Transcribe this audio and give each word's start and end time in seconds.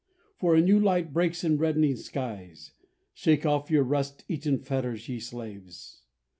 For 0.39 0.55
a 0.55 0.61
new 0.61 0.79
light 0.79 1.13
breaks 1.13 1.43
in 1.43 1.59
reddening 1.59 1.95
skies: 1.95 2.71
Shake 3.13 3.45
off 3.45 3.69
your 3.69 3.83
rust 3.83 4.25
eaten 4.27 4.57
fetters, 4.57 5.07
ye 5.07 5.19
slaves! 5.19 6.01